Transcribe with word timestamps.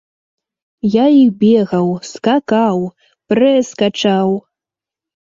Я 0.93 1.05
і 1.17 1.19
бегаў, 1.43 1.87
скакаў, 2.13 2.77
прэс 3.31 3.67
качаў. 3.87 4.39